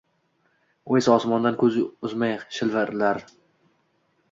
[0.93, 1.77] U esa osmondan ko’z
[2.09, 3.23] uzmay shivirlar: